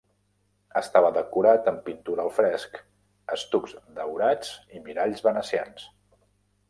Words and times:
Estava 0.79 1.11
decorat 1.17 1.69
amb 1.71 1.83
pintura 1.89 2.25
al 2.25 2.33
fresc, 2.37 2.79
estucs 3.37 3.77
daurats 4.01 4.51
i 4.79 4.83
miralls 4.89 5.23
venecians. 5.29 5.87